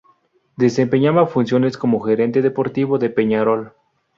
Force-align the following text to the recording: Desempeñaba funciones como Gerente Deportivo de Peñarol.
Desempeñaba 0.57 1.27
funciones 1.27 1.77
como 1.77 1.99
Gerente 1.99 2.41
Deportivo 2.41 2.97
de 2.97 3.11
Peñarol. 3.11 3.73